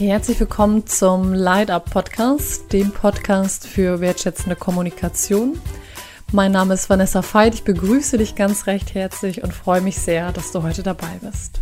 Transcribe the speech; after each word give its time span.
Herzlich 0.00 0.40
willkommen 0.40 0.86
zum 0.86 1.34
Light 1.34 1.70
Up 1.70 1.90
Podcast, 1.90 2.72
dem 2.72 2.90
Podcast 2.90 3.66
für 3.66 4.00
wertschätzende 4.00 4.56
Kommunikation. 4.56 5.60
Mein 6.32 6.52
Name 6.52 6.72
ist 6.72 6.88
Vanessa 6.88 7.22
Veit. 7.22 7.52
Ich 7.52 7.64
begrüße 7.64 8.16
dich 8.16 8.34
ganz 8.34 8.66
recht 8.66 8.94
herzlich 8.94 9.42
und 9.42 9.52
freue 9.52 9.82
mich 9.82 9.98
sehr, 9.98 10.32
dass 10.32 10.52
du 10.52 10.62
heute 10.62 10.82
dabei 10.82 11.20
bist. 11.20 11.60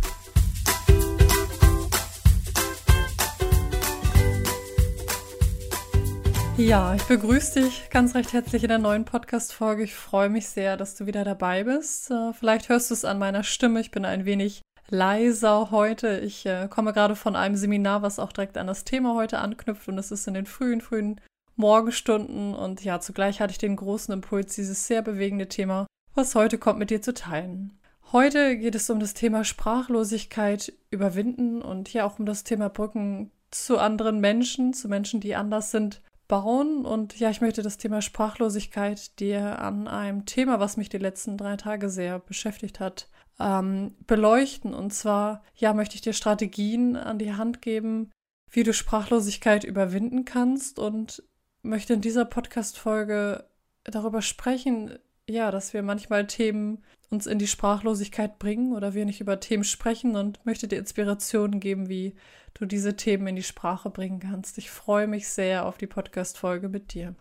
Ja, 6.55 6.95
ich 6.95 7.03
begrüße 7.03 7.61
dich 7.61 7.89
ganz 7.89 8.15
recht 8.15 8.31
herzlich 8.31 8.63
in 8.63 8.69
der 8.69 8.77
neuen 8.77 9.03
Podcast-Folge. 9.03 9.83
Ich 9.83 9.95
freue 9.95 10.29
mich 10.29 10.47
sehr, 10.47 10.77
dass 10.77 10.95
du 10.95 11.05
wieder 11.05 11.25
dabei 11.25 11.65
bist. 11.65 12.09
Äh, 12.09 12.31
vielleicht 12.31 12.69
hörst 12.69 12.89
du 12.89 12.93
es 12.93 13.03
an 13.03 13.19
meiner 13.19 13.43
Stimme. 13.43 13.81
Ich 13.81 13.91
bin 13.91 14.05
ein 14.05 14.23
wenig 14.23 14.61
leiser 14.91 15.71
heute. 15.71 16.19
Ich 16.19 16.45
äh, 16.45 16.67
komme 16.69 16.93
gerade 16.93 17.15
von 17.15 17.35
einem 17.35 17.55
Seminar, 17.55 18.01
was 18.01 18.19
auch 18.19 18.31
direkt 18.31 18.57
an 18.57 18.67
das 18.67 18.83
Thema 18.83 19.15
heute 19.15 19.39
anknüpft 19.39 19.87
und 19.87 19.97
es 19.97 20.11
ist 20.11 20.27
in 20.27 20.33
den 20.33 20.45
frühen, 20.45 20.81
frühen 20.81 21.21
Morgenstunden 21.55 22.55
und 22.55 22.83
ja, 22.83 22.99
zugleich 22.99 23.41
hatte 23.41 23.51
ich 23.51 23.57
den 23.57 23.75
großen 23.75 24.13
Impuls, 24.13 24.55
dieses 24.55 24.87
sehr 24.87 25.01
bewegende 25.01 25.49
Thema, 25.49 25.87
was 26.15 26.33
heute 26.35 26.57
kommt, 26.57 26.79
mit 26.79 26.89
dir 26.89 27.01
zu 27.01 27.13
teilen. 27.13 27.77
Heute 28.11 28.57
geht 28.57 28.75
es 28.75 28.89
um 28.89 28.99
das 28.99 29.13
Thema 29.13 29.43
Sprachlosigkeit 29.43 30.73
überwinden 30.89 31.61
und 31.61 31.93
ja 31.93 32.05
auch 32.05 32.17
um 32.17 32.25
das 32.25 32.43
Thema 32.43 32.69
Brücken 32.69 33.31
zu 33.51 33.77
anderen 33.77 34.19
Menschen, 34.19 34.73
zu 34.73 34.87
Menschen, 34.87 35.19
die 35.19 35.35
anders 35.35 35.71
sind, 35.71 36.01
bauen. 36.27 36.85
Und 36.85 37.19
ja, 37.19 37.29
ich 37.29 37.41
möchte 37.41 37.61
das 37.61 37.77
Thema 37.77 38.01
Sprachlosigkeit 38.01 39.19
dir 39.19 39.59
an 39.59 39.87
einem 39.87 40.25
Thema, 40.25 40.59
was 40.59 40.77
mich 40.77 40.89
die 40.89 40.97
letzten 40.97 41.37
drei 41.37 41.57
Tage 41.57 41.89
sehr 41.89 42.19
beschäftigt 42.19 42.79
hat, 42.79 43.09
ähm, 43.39 43.95
beleuchten. 44.05 44.73
Und 44.73 44.93
zwar, 44.93 45.43
ja, 45.55 45.73
möchte 45.73 45.95
ich 45.95 46.01
dir 46.01 46.13
Strategien 46.13 46.95
an 46.95 47.19
die 47.19 47.33
Hand 47.33 47.61
geben, 47.61 48.11
wie 48.51 48.63
du 48.63 48.73
Sprachlosigkeit 48.73 49.63
überwinden 49.63 50.25
kannst 50.25 50.79
und 50.79 51.23
möchte 51.61 51.93
in 51.93 52.01
dieser 52.01 52.25
Podcast-Folge 52.25 53.45
darüber 53.83 54.21
sprechen, 54.21 54.97
ja, 55.29 55.51
dass 55.51 55.73
wir 55.73 55.83
manchmal 55.83 56.25
Themen 56.27 56.83
uns 57.09 57.27
in 57.27 57.39
die 57.39 57.47
Sprachlosigkeit 57.47 58.39
bringen 58.39 58.73
oder 58.73 58.93
wir 58.93 59.05
nicht 59.05 59.21
über 59.21 59.39
Themen 59.39 59.63
sprechen 59.63 60.15
und 60.15 60.43
möchte 60.45 60.67
dir 60.67 60.79
Inspirationen 60.79 61.59
geben, 61.59 61.89
wie 61.89 62.15
du 62.53 62.65
diese 62.65 62.95
Themen 62.95 63.27
in 63.27 63.35
die 63.35 63.43
Sprache 63.43 63.89
bringen 63.89 64.19
kannst. 64.19 64.57
Ich 64.57 64.69
freue 64.69 65.07
mich 65.07 65.27
sehr 65.27 65.65
auf 65.65 65.77
die 65.77 65.87
Podcast-Folge 65.87 66.69
mit 66.69 66.93
dir. 66.93 67.15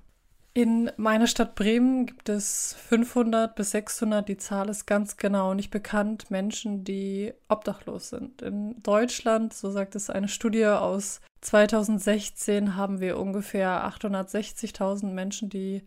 In 0.59 0.91
meiner 0.97 1.29
Stadt 1.29 1.55
Bremen 1.55 2.05
gibt 2.05 2.29
es 2.29 2.75
500 2.89 3.55
bis 3.55 3.71
600, 3.71 4.29
die 4.29 4.39
Zahl 4.39 4.69
ist 4.69 4.87
ganz 4.87 5.17
genau 5.17 5.55
nicht 5.55 5.71
bekannt, 5.71 6.33
Menschen, 6.33 6.83
die 6.83 7.33
obdachlos 7.47 8.09
sind. 8.09 8.43
In 8.43 8.83
Deutschland, 8.83 9.53
so 9.53 9.71
sagt 9.71 9.95
es 9.95 10.11
eine 10.11 10.27
Studie 10.27 10.67
aus 10.67 11.21
2016, 11.43 12.75
haben 12.75 12.99
wir 12.99 13.21
ungefähr 13.21 13.87
860.000 13.87 15.13
Menschen, 15.13 15.49
die 15.49 15.85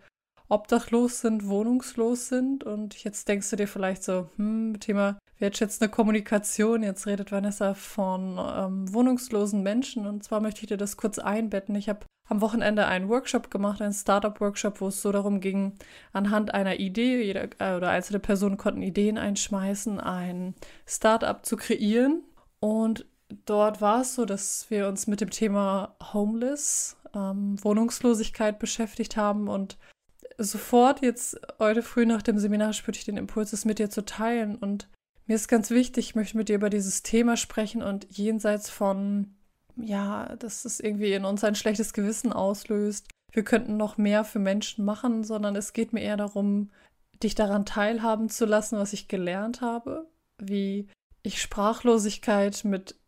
obdachlos 0.48 1.20
sind, 1.20 1.50
wohnungslos 1.50 2.30
sind. 2.30 2.64
Und 2.64 2.96
jetzt 3.04 3.28
denkst 3.28 3.50
du 3.50 3.58
dir 3.58 3.68
vielleicht 3.68 4.06
so, 4.06 4.30
hm, 4.38 4.80
Thema 4.80 5.20
wertschätzende 5.42 5.90
Kommunikation. 5.90 6.84
Jetzt 6.84 7.08
redet 7.08 7.32
Vanessa 7.32 7.74
von 7.74 8.40
ähm, 8.40 8.94
wohnungslosen 8.94 9.62
Menschen. 9.64 10.06
Und 10.08 10.24
zwar 10.24 10.40
möchte 10.40 10.62
ich 10.62 10.68
dir 10.68 10.78
das 10.78 10.98
kurz 10.98 11.20
einbetten. 11.20 11.76
Ich 11.76 11.90
habe 11.90 12.06
am 12.30 12.40
Wochenende 12.40 12.86
einen 12.86 13.10
Workshop 13.10 13.52
gemacht, 13.52 13.82
einen 13.82 13.94
Startup-Workshop, 13.94 14.80
wo 14.80 14.88
es 14.88 15.02
so 15.02 15.12
darum 15.12 15.42
ging, 15.42 15.74
anhand 16.14 16.54
einer 16.54 16.80
Idee, 16.80 17.22
jeder 17.22 17.50
äh, 17.60 17.76
oder 17.76 17.90
einzelne 17.90 18.20
Personen 18.20 18.58
konnten 18.58 18.82
Ideen 18.82 19.18
einschmeißen, 19.18 20.00
ein 20.00 20.56
Startup 20.86 21.46
zu 21.46 21.58
kreieren. 21.58 22.24
Und 22.60 23.06
dort 23.46 23.82
war 23.82 24.02
es 24.02 24.16
so, 24.16 24.26
dass 24.26 24.68
wir 24.70 24.88
uns 24.88 25.08
mit 25.08 25.20
dem 25.20 25.30
Thema 25.30 25.96
Homeless, 26.14 26.96
ähm, 27.14 27.62
Wohnungslosigkeit 27.62 28.60
beschäftigt 28.60 29.18
haben 29.18 29.50
und 29.50 29.78
sofort 30.38 31.02
jetzt 31.02 31.40
heute 31.60 31.84
früh 31.84 32.06
nach 32.06 32.22
dem 32.22 32.40
Seminar 32.40 32.74
spürte 32.74 33.00
ich 33.00 33.06
den 33.06 33.18
Impuls, 33.18 33.54
es 33.54 33.66
mit 33.66 33.80
dir 33.80 33.90
zu 33.90 34.06
teilen. 34.06 34.56
Und 34.56 34.88
mir 35.32 35.36
ist 35.36 35.48
ganz 35.48 35.70
wichtig, 35.70 36.10
ich 36.10 36.16
möchte 36.16 36.36
mit 36.36 36.50
dir 36.50 36.56
über 36.56 36.70
dieses 36.70 37.04
Thema 37.04 37.38
sprechen 37.38 37.82
und 37.82 38.06
jenseits 38.10 38.70
von 38.70 39.34
ja, 39.78 40.36
dass 40.36 40.66
es 40.66 40.82
irgendwie 40.82 41.14
in 41.14 41.24
uns 41.24 41.46
ein 41.46 41.56
schlechtes 41.56 41.94
Gewissen 41.94 42.34
auslöst. 42.34 43.08
Wir 43.32 43.46
könnten 43.46 43.78
noch 43.78 43.98
mehr 43.98 44.26
für 44.26 44.40
Menschen 44.40 44.84
machen, 44.84 45.24
sondern 45.24 45.56
es 45.56 45.72
geht 45.72 45.94
mir 45.94 46.02
eher 46.02 46.18
darum, 46.18 46.70
dich 47.24 47.34
daran 47.34 47.66
teilhaben 47.66 48.28
zu 48.28 48.44
lassen, 48.44 48.78
was 48.78 48.92
ich 48.92 49.08
gelernt 49.08 49.62
habe, 49.62 50.06
wie 50.38 50.90
ich 51.24 51.42
Sprachlosigkeit 51.42 52.66
mit 52.66 53.00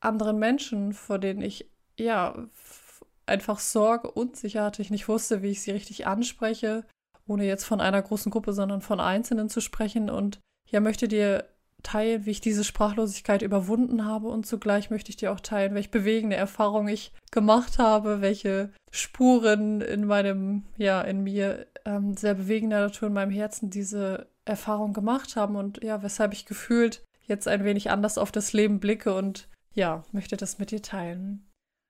anderen 0.00 0.40
Menschen, 0.40 0.94
vor 0.94 1.20
denen 1.20 1.42
ich 1.42 1.70
ja 1.96 2.48
einfach 3.24 3.60
Sorge, 3.60 4.10
Unsicher 4.10 4.64
hatte, 4.64 4.82
ich 4.82 4.90
nicht 4.90 5.06
wusste, 5.06 5.42
wie 5.42 5.50
ich 5.50 5.62
sie 5.62 5.70
richtig 5.70 6.08
anspreche, 6.08 6.84
ohne 7.28 7.46
jetzt 7.46 7.66
von 7.66 7.80
einer 7.80 8.02
großen 8.02 8.32
Gruppe, 8.32 8.52
sondern 8.52 8.80
von 8.80 8.98
Einzelnen 8.98 9.48
zu 9.48 9.60
sprechen 9.60 10.10
und 10.10 10.40
ja, 10.68 10.80
möchte 10.80 11.06
dir 11.06 11.48
teilen, 11.82 12.26
wie 12.26 12.30
ich 12.30 12.40
diese 12.40 12.64
Sprachlosigkeit 12.64 13.42
überwunden 13.42 14.04
habe 14.04 14.28
und 14.28 14.46
zugleich 14.46 14.90
möchte 14.90 15.10
ich 15.10 15.16
dir 15.16 15.32
auch 15.32 15.40
teilen, 15.40 15.74
welche 15.74 15.90
bewegende 15.90 16.36
Erfahrung 16.36 16.88
ich 16.88 17.12
gemacht 17.30 17.78
habe, 17.78 18.20
welche 18.20 18.70
Spuren 18.90 19.80
in 19.80 20.04
meinem, 20.04 20.64
ja, 20.76 21.00
in 21.02 21.22
mir 21.22 21.66
ähm, 21.84 22.16
sehr 22.16 22.34
bewegender 22.34 22.80
Natur 22.80 23.08
in 23.08 23.14
meinem 23.14 23.30
Herzen 23.30 23.70
diese 23.70 24.28
Erfahrung 24.44 24.92
gemacht 24.92 25.36
haben 25.36 25.56
und 25.56 25.82
ja, 25.82 26.02
weshalb 26.02 26.32
ich 26.32 26.46
gefühlt 26.46 27.02
jetzt 27.26 27.46
ein 27.46 27.64
wenig 27.64 27.90
anders 27.90 28.18
auf 28.18 28.32
das 28.32 28.52
Leben 28.52 28.80
blicke 28.80 29.14
und 29.14 29.48
ja, 29.74 30.02
möchte 30.12 30.36
das 30.36 30.58
mit 30.58 30.70
dir 30.70 30.82
teilen. 30.82 31.46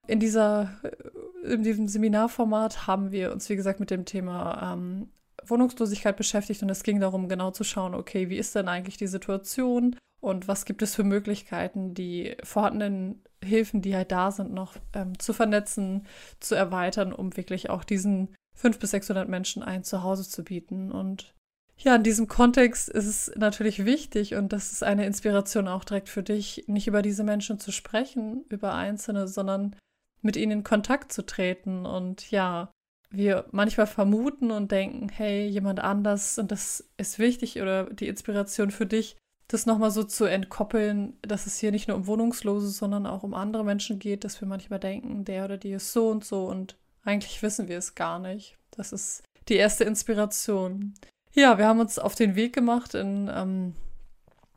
In 0.06 0.20
dieser, 0.20 0.70
äh, 0.82 1.52
in 1.52 1.62
diesem 1.62 1.88
Seminarformat 1.88 2.86
haben 2.86 3.12
wir 3.12 3.32
uns, 3.32 3.48
wie 3.48 3.56
gesagt, 3.56 3.80
mit 3.80 3.90
dem 3.90 4.04
Thema 4.04 4.72
ähm, 4.74 5.08
Wohnungslosigkeit 5.50 6.16
beschäftigt 6.16 6.62
und 6.62 6.70
es 6.70 6.82
ging 6.82 7.00
darum, 7.00 7.28
genau 7.28 7.50
zu 7.50 7.64
schauen, 7.64 7.94
okay, 7.94 8.28
wie 8.28 8.38
ist 8.38 8.54
denn 8.54 8.68
eigentlich 8.68 8.96
die 8.96 9.06
Situation 9.06 9.96
und 10.20 10.48
was 10.48 10.64
gibt 10.64 10.82
es 10.82 10.94
für 10.94 11.04
Möglichkeiten, 11.04 11.94
die 11.94 12.36
vorhandenen 12.42 13.22
Hilfen, 13.42 13.82
die 13.82 13.94
halt 13.94 14.10
da 14.10 14.30
sind, 14.30 14.52
noch 14.52 14.76
ähm, 14.94 15.18
zu 15.18 15.32
vernetzen, 15.32 16.06
zu 16.40 16.54
erweitern, 16.54 17.12
um 17.12 17.36
wirklich 17.36 17.70
auch 17.70 17.84
diesen 17.84 18.34
500 18.54 18.80
bis 18.80 18.90
600 18.90 19.28
Menschen 19.28 19.62
ein 19.62 19.84
Zuhause 19.84 20.28
zu 20.28 20.42
bieten. 20.42 20.90
Und 20.90 21.34
ja, 21.76 21.94
in 21.94 22.02
diesem 22.02 22.26
Kontext 22.26 22.88
ist 22.88 23.06
es 23.06 23.32
natürlich 23.36 23.84
wichtig 23.84 24.34
und 24.34 24.52
das 24.52 24.72
ist 24.72 24.82
eine 24.82 25.06
Inspiration 25.06 25.68
auch 25.68 25.84
direkt 25.84 26.08
für 26.08 26.24
dich, 26.24 26.64
nicht 26.66 26.88
über 26.88 27.02
diese 27.02 27.22
Menschen 27.22 27.60
zu 27.60 27.70
sprechen, 27.70 28.44
über 28.48 28.74
Einzelne, 28.74 29.28
sondern 29.28 29.76
mit 30.20 30.36
ihnen 30.36 30.50
in 30.50 30.64
Kontakt 30.64 31.12
zu 31.12 31.24
treten 31.24 31.86
und 31.86 32.32
ja, 32.32 32.72
wir 33.10 33.46
manchmal 33.52 33.86
vermuten 33.86 34.50
und 34.50 34.70
denken, 34.70 35.08
hey, 35.08 35.46
jemand 35.46 35.80
anders 35.80 36.38
und 36.38 36.52
das 36.52 36.88
ist 36.96 37.18
wichtig 37.18 37.60
oder 37.60 37.84
die 37.84 38.08
Inspiration 38.08 38.70
für 38.70 38.86
dich, 38.86 39.16
das 39.48 39.64
nochmal 39.64 39.90
so 39.90 40.04
zu 40.04 40.26
entkoppeln, 40.26 41.16
dass 41.22 41.46
es 41.46 41.58
hier 41.58 41.70
nicht 41.70 41.88
nur 41.88 41.96
um 41.96 42.06
Wohnungslose, 42.06 42.68
sondern 42.68 43.06
auch 43.06 43.22
um 43.22 43.32
andere 43.32 43.64
Menschen 43.64 43.98
geht, 43.98 44.24
dass 44.24 44.40
wir 44.40 44.48
manchmal 44.48 44.78
denken, 44.78 45.24
der 45.24 45.46
oder 45.46 45.56
die 45.56 45.72
ist 45.72 45.92
so 45.92 46.08
und 46.08 46.24
so 46.24 46.46
und 46.46 46.76
eigentlich 47.04 47.42
wissen 47.42 47.68
wir 47.68 47.78
es 47.78 47.94
gar 47.94 48.18
nicht. 48.18 48.58
Das 48.72 48.92
ist 48.92 49.22
die 49.48 49.56
erste 49.56 49.84
Inspiration. 49.84 50.92
Ja, 51.32 51.56
wir 51.56 51.66
haben 51.66 51.80
uns 51.80 51.98
auf 51.98 52.14
den 52.14 52.36
Weg 52.36 52.52
gemacht 52.52 52.94
in 52.94 53.30
ähm, 53.32 53.74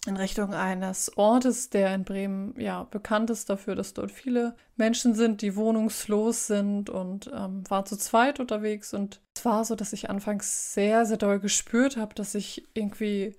in 0.08 0.18
Richtung 0.18 0.54
eines 0.54 1.16
Ortes, 1.18 1.70
der 1.70 1.94
in 1.94 2.04
Bremen 2.04 2.60
ja 2.60 2.84
bekannt 2.84 3.30
ist 3.30 3.50
dafür, 3.50 3.76
dass 3.76 3.94
dort 3.94 4.12
viele 4.12 4.56
Menschen 4.76 5.14
sind, 5.14 5.42
die 5.42 5.56
wohnungslos 5.56 6.48
sind 6.48 6.90
und 6.90 7.30
ähm, 7.34 7.64
war 7.70 7.86
zu 7.86 7.98
zweit 7.98 8.40
unterwegs. 8.40 8.94
Und 8.94 9.22
es 9.38 9.46
war 9.46 9.64
so, 9.64 9.76
dass 9.76 9.94
ich 9.94 10.10
anfangs 10.10 10.74
sehr, 10.74 11.06
sehr 11.06 11.18
doll 11.18 11.40
gespürt 11.40 11.98
habe, 11.98 12.16
dass 12.16 12.34
ich 12.34 12.68
irgendwie 12.74 13.36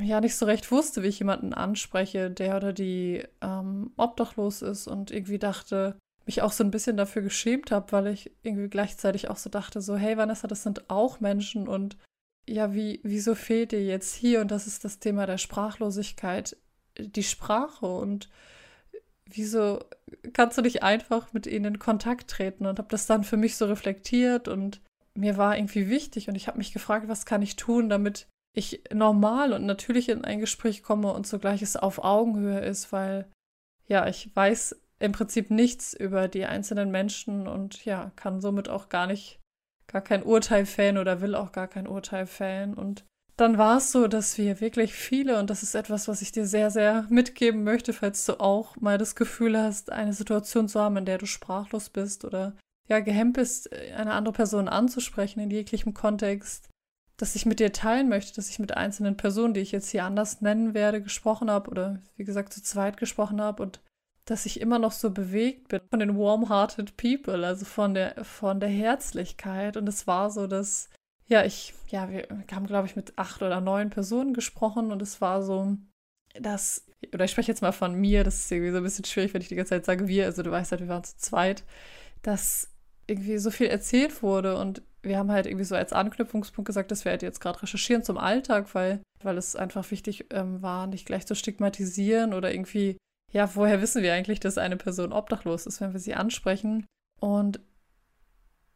ja 0.00 0.20
nicht 0.20 0.36
so 0.36 0.46
recht 0.46 0.70
wusste, 0.70 1.02
wie 1.02 1.08
ich 1.08 1.18
jemanden 1.18 1.52
anspreche, 1.52 2.30
der 2.30 2.56
oder 2.56 2.72
die 2.72 3.24
ähm, 3.40 3.92
obdachlos 3.96 4.62
ist 4.62 4.86
und 4.86 5.10
irgendwie 5.10 5.38
dachte, 5.38 5.98
mich 6.26 6.42
auch 6.42 6.52
so 6.52 6.62
ein 6.62 6.70
bisschen 6.70 6.96
dafür 6.96 7.22
geschämt 7.22 7.72
habe, 7.72 7.90
weil 7.90 8.08
ich 8.08 8.30
irgendwie 8.42 8.68
gleichzeitig 8.68 9.30
auch 9.30 9.36
so 9.36 9.50
dachte, 9.50 9.80
so, 9.80 9.96
hey 9.96 10.16
Vanessa, 10.16 10.46
das 10.46 10.62
sind 10.62 10.90
auch 10.90 11.20
Menschen 11.20 11.66
und 11.66 11.96
ja, 12.48 12.74
wie, 12.74 13.00
wieso 13.02 13.34
fehlt 13.34 13.72
dir 13.72 13.84
jetzt 13.84 14.14
hier, 14.14 14.40
und 14.40 14.50
das 14.50 14.66
ist 14.66 14.84
das 14.84 14.98
Thema 14.98 15.26
der 15.26 15.38
Sprachlosigkeit, 15.38 16.56
die 16.98 17.22
Sprache 17.22 17.86
und 17.86 18.28
wieso 19.26 19.80
kannst 20.32 20.58
du 20.58 20.62
nicht 20.62 20.82
einfach 20.82 21.32
mit 21.32 21.46
ihnen 21.46 21.74
in 21.74 21.78
Kontakt 21.78 22.30
treten? 22.30 22.66
Und 22.66 22.78
habe 22.78 22.88
das 22.88 23.06
dann 23.06 23.24
für 23.24 23.36
mich 23.36 23.56
so 23.56 23.66
reflektiert 23.66 24.48
und 24.48 24.80
mir 25.14 25.36
war 25.36 25.56
irgendwie 25.56 25.88
wichtig 25.88 26.28
und 26.28 26.34
ich 26.34 26.48
habe 26.48 26.58
mich 26.58 26.72
gefragt, 26.72 27.08
was 27.08 27.26
kann 27.26 27.42
ich 27.42 27.56
tun, 27.56 27.88
damit 27.88 28.26
ich 28.54 28.82
normal 28.92 29.52
und 29.52 29.66
natürlich 29.66 30.08
in 30.08 30.24
ein 30.24 30.40
Gespräch 30.40 30.82
komme 30.82 31.12
und 31.12 31.26
zugleich 31.26 31.62
es 31.62 31.76
auf 31.76 32.02
Augenhöhe 32.02 32.60
ist, 32.60 32.92
weil 32.92 33.28
ja, 33.86 34.06
ich 34.06 34.34
weiß 34.34 34.76
im 35.00 35.12
Prinzip 35.12 35.50
nichts 35.50 35.94
über 35.94 36.28
die 36.28 36.44
einzelnen 36.44 36.90
Menschen 36.90 37.46
und 37.46 37.84
ja, 37.84 38.10
kann 38.16 38.40
somit 38.40 38.68
auch 38.68 38.88
gar 38.88 39.06
nicht 39.06 39.38
gar 39.88 40.02
kein 40.02 40.22
Urteil 40.22 40.66
fällen 40.66 40.98
oder 40.98 41.20
will 41.20 41.34
auch 41.34 41.52
gar 41.52 41.66
kein 41.66 41.88
Urteil 41.88 42.26
fällen. 42.26 42.74
Und 42.74 43.04
dann 43.36 43.56
war 43.56 43.78
es 43.78 43.92
so, 43.92 44.08
dass 44.08 44.36
wir 44.36 44.60
wirklich 44.60 44.94
viele, 44.94 45.38
und 45.38 45.48
das 45.48 45.62
ist 45.62 45.74
etwas, 45.74 46.08
was 46.08 46.22
ich 46.22 46.32
dir 46.32 46.46
sehr, 46.46 46.70
sehr 46.70 47.06
mitgeben 47.08 47.64
möchte, 47.64 47.92
falls 47.92 48.24
du 48.26 48.40
auch 48.40 48.76
mal 48.76 48.98
das 48.98 49.16
Gefühl 49.16 49.58
hast, 49.58 49.90
eine 49.90 50.12
Situation 50.12 50.68
zu 50.68 50.80
haben, 50.80 50.96
in 50.96 51.04
der 51.04 51.18
du 51.18 51.26
sprachlos 51.26 51.88
bist 51.88 52.24
oder 52.24 52.56
ja, 52.88 53.00
gehemmt 53.00 53.34
bist, 53.34 53.72
eine 53.72 54.12
andere 54.12 54.32
Person 54.32 54.68
anzusprechen 54.68 55.40
in 55.40 55.50
jeglichem 55.50 55.94
Kontext, 55.94 56.68
dass 57.16 57.34
ich 57.34 57.46
mit 57.46 57.60
dir 57.60 57.72
teilen 57.72 58.08
möchte, 58.08 58.34
dass 58.34 58.48
ich 58.48 58.58
mit 58.58 58.76
einzelnen 58.76 59.16
Personen, 59.16 59.54
die 59.54 59.60
ich 59.60 59.72
jetzt 59.72 59.90
hier 59.90 60.04
anders 60.04 60.40
nennen 60.40 60.74
werde, 60.74 61.02
gesprochen 61.02 61.50
habe 61.50 61.70
oder 61.70 62.00
wie 62.16 62.24
gesagt 62.24 62.52
zu 62.52 62.62
zweit 62.62 62.96
gesprochen 62.96 63.40
habe 63.40 63.62
und 63.62 63.80
dass 64.30 64.46
ich 64.46 64.60
immer 64.60 64.78
noch 64.78 64.92
so 64.92 65.10
bewegt 65.10 65.68
bin 65.68 65.80
von 65.90 66.00
den 66.00 66.18
warm-hearted 66.18 66.96
people, 66.96 67.46
also 67.46 67.64
von 67.64 67.94
der, 67.94 68.24
von 68.24 68.60
der 68.60 68.68
Herzlichkeit. 68.68 69.76
Und 69.76 69.88
es 69.88 70.06
war 70.06 70.30
so, 70.30 70.46
dass 70.46 70.90
ja, 71.28 71.44
ich, 71.44 71.74
ja, 71.88 72.10
wir 72.10 72.26
haben, 72.52 72.66
glaube 72.66 72.86
ich, 72.86 72.96
mit 72.96 73.12
acht 73.16 73.42
oder 73.42 73.60
neun 73.60 73.90
Personen 73.90 74.32
gesprochen 74.32 74.90
und 74.90 75.02
es 75.02 75.20
war 75.20 75.42
so, 75.42 75.76
dass, 76.40 76.86
oder 77.12 77.26
ich 77.26 77.30
spreche 77.30 77.52
jetzt 77.52 77.60
mal 77.60 77.72
von 77.72 77.94
mir, 77.94 78.24
das 78.24 78.40
ist 78.40 78.52
irgendwie 78.52 78.72
so 78.72 78.78
ein 78.78 78.82
bisschen 78.82 79.04
schwierig, 79.04 79.34
wenn 79.34 79.42
ich 79.42 79.48
die 79.48 79.54
ganze 79.54 79.70
Zeit 79.70 79.84
sage 79.84 80.08
wir, 80.08 80.24
also 80.24 80.42
du 80.42 80.50
weißt 80.50 80.72
halt, 80.72 80.80
wir 80.80 80.88
waren 80.88 81.04
zu 81.04 81.16
zweit, 81.18 81.64
dass 82.22 82.70
irgendwie 83.06 83.38
so 83.38 83.50
viel 83.50 83.68
erzählt 83.68 84.22
wurde 84.22 84.56
und 84.58 84.82
wir 85.02 85.18
haben 85.18 85.30
halt 85.30 85.46
irgendwie 85.46 85.64
so 85.64 85.74
als 85.74 85.92
Anknüpfungspunkt 85.92 86.66
gesagt, 86.66 86.90
dass 86.90 87.04
wir 87.04 87.12
halt 87.12 87.22
jetzt 87.22 87.40
gerade 87.40 87.62
recherchieren 87.62 88.02
zum 88.02 88.18
Alltag, 88.18 88.74
weil, 88.74 89.00
weil 89.22 89.38
es 89.38 89.54
einfach 89.54 89.90
wichtig 89.90 90.26
ähm, 90.30 90.62
war, 90.62 90.86
nicht 90.86 91.06
gleich 91.06 91.26
zu 91.26 91.34
stigmatisieren 91.34 92.32
oder 92.34 92.52
irgendwie, 92.52 92.96
ja, 93.30 93.54
woher 93.54 93.82
wissen 93.82 94.02
wir 94.02 94.14
eigentlich, 94.14 94.40
dass 94.40 94.58
eine 94.58 94.76
Person 94.76 95.12
obdachlos 95.12 95.66
ist, 95.66 95.80
wenn 95.80 95.92
wir 95.92 96.00
sie 96.00 96.14
ansprechen? 96.14 96.86
Und 97.20 97.60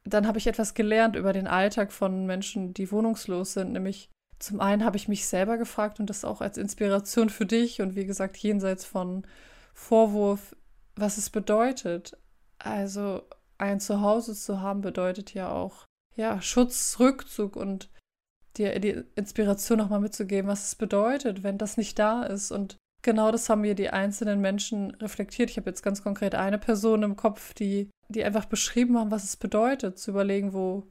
dann 0.04 0.26
habe 0.26 0.38
ich 0.38 0.46
etwas 0.46 0.74
gelernt 0.74 1.16
über 1.16 1.32
den 1.32 1.46
Alltag 1.46 1.92
von 1.92 2.26
Menschen, 2.26 2.74
die 2.74 2.90
wohnungslos 2.90 3.54
sind. 3.54 3.72
Nämlich 3.72 4.10
zum 4.38 4.60
einen 4.60 4.84
habe 4.84 4.96
ich 4.96 5.08
mich 5.08 5.26
selber 5.26 5.56
gefragt 5.56 6.00
und 6.00 6.10
das 6.10 6.24
auch 6.24 6.40
als 6.40 6.58
Inspiration 6.58 7.30
für 7.30 7.46
dich 7.46 7.80
und 7.80 7.94
wie 7.94 8.04
gesagt 8.04 8.36
jenseits 8.36 8.84
von 8.84 9.24
Vorwurf, 9.72 10.56
was 10.96 11.16
es 11.16 11.30
bedeutet. 11.30 12.18
Also 12.58 13.22
ein 13.58 13.80
Zuhause 13.80 14.34
zu 14.34 14.60
haben 14.60 14.80
bedeutet 14.80 15.32
ja 15.34 15.50
auch 15.50 15.86
ja 16.16 16.42
Schutz, 16.42 16.96
Rückzug 16.98 17.56
und 17.56 17.88
dir 18.56 18.78
die 18.80 19.02
Inspiration 19.14 19.78
nochmal 19.78 20.00
mitzugeben, 20.00 20.50
was 20.50 20.66
es 20.66 20.74
bedeutet, 20.74 21.42
wenn 21.42 21.56
das 21.56 21.76
nicht 21.76 21.98
da 21.98 22.24
ist 22.24 22.50
und 22.50 22.76
Genau 23.02 23.32
das 23.32 23.48
haben 23.48 23.62
mir 23.62 23.74
die 23.74 23.90
einzelnen 23.90 24.40
Menschen 24.40 24.92
reflektiert. 24.92 25.50
Ich 25.50 25.56
habe 25.56 25.68
jetzt 25.68 25.82
ganz 25.82 26.02
konkret 26.02 26.36
eine 26.36 26.58
Person 26.58 27.02
im 27.02 27.16
Kopf, 27.16 27.52
die, 27.52 27.90
die 28.08 28.22
einfach 28.22 28.44
beschrieben 28.44 28.96
haben, 28.96 29.10
was 29.10 29.24
es 29.24 29.36
bedeutet, 29.36 29.98
zu 29.98 30.12
überlegen, 30.12 30.52
wo, 30.52 30.88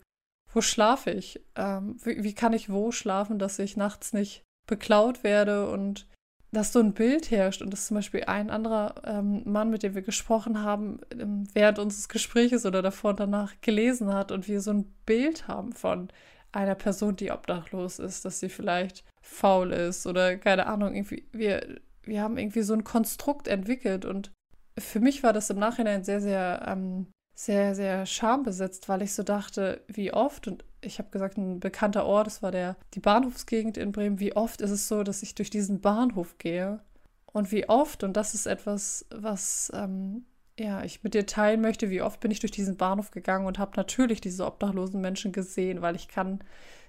wo 0.54 0.60
schlafe 0.60 1.12
ich? 1.12 1.42
Ähm, 1.56 1.96
wie, 2.04 2.24
wie 2.24 2.36
kann 2.36 2.52
ich 2.52 2.70
wo 2.70 2.92
schlafen, 2.92 3.40
dass 3.40 3.60
ich 3.60 3.78
nachts 3.78 4.12
nicht 4.12 4.44
beklaut 4.68 5.24
werde 5.24 5.70
und 5.70 6.06
dass 6.52 6.74
so 6.74 6.80
ein 6.80 6.94
Bild 6.94 7.32
herrscht 7.32 7.62
und 7.62 7.72
dass 7.72 7.88
zum 7.88 7.96
Beispiel 7.96 8.26
ein 8.26 8.50
anderer 8.50 8.96
ähm, 9.06 9.42
Mann, 9.46 9.70
mit 9.70 9.84
dem 9.84 9.96
wir 9.96 10.02
gesprochen 10.02 10.62
haben, 10.62 11.00
ähm, 11.18 11.48
während 11.54 11.80
unseres 11.80 12.10
Gespräches 12.10 12.66
oder 12.66 12.82
davor 12.82 13.12
und 13.12 13.22
danach 13.22 13.54
gelesen 13.62 14.14
hat 14.14 14.34
und 14.34 14.50
wir 14.50 14.60
so 14.60 14.72
ein 14.72 14.94
Bild 15.06 15.48
haben 15.48 15.72
von 15.72 16.10
einer 16.52 16.76
Person, 16.76 17.16
die 17.16 17.32
obdachlos 17.32 18.00
ist, 18.00 18.26
dass 18.26 18.42
sie 18.42 18.50
vielleicht 18.50 19.06
faul 19.22 19.72
ist 19.72 20.06
oder 20.06 20.36
keine 20.36 20.68
Ahnung, 20.68 20.94
irgendwie 20.94 21.26
wir 21.32 21.80
wir 22.12 22.22
haben 22.22 22.38
irgendwie 22.38 22.62
so 22.62 22.74
ein 22.74 22.84
Konstrukt 22.84 23.48
entwickelt 23.48 24.04
und 24.04 24.34
für 24.78 25.00
mich 25.00 25.24
war 25.24 25.32
das 25.32 25.50
im 25.50 25.60
Nachhinein 25.60 26.04
sehr, 26.04 26.20
sehr, 26.20 26.66
ähm, 26.68 27.08
sehr, 27.34 27.74
sehr 27.74 28.06
schambesetzt, 28.06 28.90
weil 28.90 29.02
ich 29.02 29.14
so 29.14 29.24
dachte, 29.24 29.82
wie 29.88 30.12
oft, 30.12 30.46
und 30.48 30.66
ich 30.82 31.00
habe 31.00 31.10
gesagt, 31.10 31.38
ein 31.38 31.62
bekannter 31.62 32.06
Ort, 32.06 32.28
das 32.28 32.44
war 32.44 32.52
der, 32.52 32.76
die 32.96 33.00
Bahnhofsgegend 33.00 33.78
in 33.78 33.94
Bremen, 33.94 34.20
wie 34.20 34.36
oft 34.36 34.60
ist 34.60 34.72
es 34.72 34.90
so, 34.90 35.04
dass 35.04 35.24
ich 35.24 35.36
durch 35.36 35.50
diesen 35.50 35.80
Bahnhof 35.80 36.38
gehe 36.38 36.82
und 37.28 37.54
wie 37.54 37.70
oft, 37.70 38.04
und 38.04 38.18
das 38.18 38.34
ist 38.34 38.46
etwas, 38.46 39.06
was 39.10 39.72
ähm, 39.74 40.26
ja, 40.60 40.84
ich 40.84 41.04
mit 41.04 41.14
dir 41.14 41.26
teilen 41.26 41.62
möchte, 41.62 41.90
wie 41.90 42.02
oft 42.02 42.20
bin 42.20 42.32
ich 42.32 42.42
durch 42.42 42.52
diesen 42.52 42.76
Bahnhof 42.76 43.12
gegangen 43.12 43.46
und 43.46 43.58
habe 43.58 43.72
natürlich 43.78 44.20
diese 44.20 44.46
obdachlosen 44.46 45.00
Menschen 45.00 45.32
gesehen, 45.32 45.82
weil 45.82 45.96
ich 45.96 46.10
kann 46.10 46.44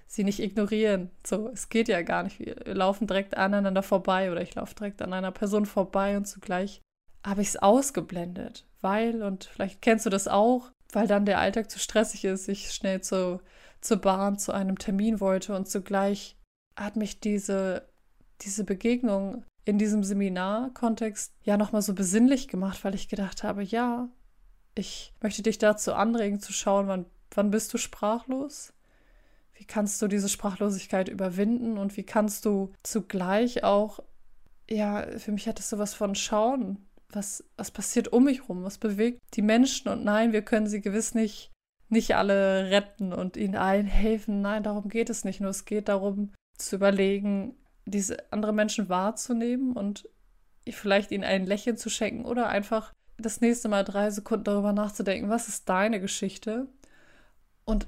sie 0.07 0.23
nicht 0.23 0.39
ignorieren. 0.39 1.09
So, 1.25 1.49
es 1.49 1.69
geht 1.69 1.87
ja 1.87 2.01
gar 2.01 2.23
nicht. 2.23 2.39
Wir 2.39 2.55
laufen 2.73 3.07
direkt 3.07 3.35
aneinander 3.35 3.83
vorbei 3.83 4.31
oder 4.31 4.41
ich 4.41 4.55
laufe 4.55 4.75
direkt 4.75 5.01
an 5.01 5.13
einer 5.13 5.31
Person 5.31 5.65
vorbei 5.65 6.17
und 6.17 6.25
zugleich 6.25 6.81
habe 7.25 7.41
ich 7.41 7.49
es 7.49 7.57
ausgeblendet, 7.57 8.67
weil, 8.81 9.23
und 9.23 9.45
vielleicht 9.45 9.81
kennst 9.81 10.05
du 10.05 10.09
das 10.09 10.27
auch, 10.27 10.71
weil 10.91 11.07
dann 11.07 11.25
der 11.25 11.39
Alltag 11.39 11.71
zu 11.71 11.79
stressig 11.79 12.25
ist, 12.25 12.49
ich 12.49 12.71
schnell 12.71 13.01
zu, 13.01 13.41
zur 13.81 13.97
Bahn 13.97 14.37
zu 14.37 14.51
einem 14.51 14.77
Termin 14.77 15.19
wollte 15.19 15.55
und 15.55 15.69
zugleich 15.69 16.37
hat 16.75 16.95
mich 16.95 17.19
diese, 17.19 17.87
diese 18.41 18.63
Begegnung 18.63 19.45
in 19.65 19.77
diesem 19.77 20.03
Seminarkontext 20.03 21.33
ja 21.43 21.57
nochmal 21.57 21.81
so 21.81 21.93
besinnlich 21.93 22.47
gemacht, 22.47 22.83
weil 22.83 22.95
ich 22.95 23.07
gedacht 23.07 23.43
habe, 23.43 23.63
ja, 23.63 24.09
ich 24.75 25.13
möchte 25.21 25.43
dich 25.43 25.57
dazu 25.57 25.93
anregen 25.93 26.39
zu 26.39 26.51
schauen, 26.51 26.87
wann, 26.87 27.05
wann 27.33 27.51
bist 27.51 27.73
du 27.73 27.77
sprachlos? 27.77 28.73
Wie 29.55 29.65
kannst 29.65 30.01
du 30.01 30.07
diese 30.07 30.29
Sprachlosigkeit 30.29 31.09
überwinden 31.09 31.77
und 31.77 31.95
wie 31.95 32.03
kannst 32.03 32.45
du 32.45 32.73
zugleich 32.83 33.63
auch, 33.63 33.99
ja, 34.69 35.05
für 35.17 35.31
mich 35.31 35.47
hat 35.47 35.59
es 35.59 35.69
sowas 35.69 35.93
von 35.93 36.15
schauen, 36.15 36.85
was, 37.09 37.43
was 37.57 37.71
passiert 37.71 38.07
um 38.07 38.23
mich 38.25 38.49
rum, 38.49 38.63
was 38.63 38.77
bewegt 38.77 39.21
die 39.33 39.41
Menschen 39.41 39.89
und 39.89 40.03
nein, 40.03 40.33
wir 40.33 40.41
können 40.41 40.67
sie 40.67 40.81
gewiss 40.81 41.13
nicht, 41.13 41.51
nicht 41.89 42.15
alle 42.15 42.71
retten 42.71 43.13
und 43.13 43.37
ihnen 43.37 43.55
allen 43.55 43.85
helfen. 43.85 44.41
Nein, 44.41 44.63
darum 44.63 44.89
geht 44.89 45.09
es 45.09 45.23
nicht. 45.23 45.39
Nur 45.39 45.51
es 45.51 45.65
geht 45.65 45.89
darum 45.89 46.33
zu 46.57 46.75
überlegen, 46.75 47.55
diese 47.85 48.31
andere 48.31 48.53
Menschen 48.53 48.89
wahrzunehmen 48.89 49.73
und 49.73 50.09
vielleicht 50.69 51.11
ihnen 51.11 51.23
ein 51.23 51.45
Lächeln 51.45 51.77
zu 51.77 51.89
schenken 51.89 52.25
oder 52.25 52.47
einfach 52.47 52.93
das 53.17 53.41
nächste 53.41 53.67
Mal 53.67 53.83
drei 53.83 54.09
Sekunden 54.09 54.45
darüber 54.45 54.73
nachzudenken, 54.73 55.29
was 55.29 55.47
ist 55.47 55.69
deine 55.69 55.99
Geschichte? 55.99 56.67
Und 57.65 57.87